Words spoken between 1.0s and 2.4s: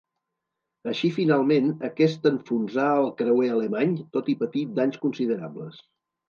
finalment aquest